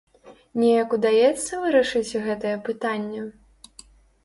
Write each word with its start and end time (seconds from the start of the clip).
Неяк 0.61 0.95
удаецца 0.97 1.59
вырашыць 1.65 2.19
гэтае 2.25 2.55
пытанне? 2.73 3.21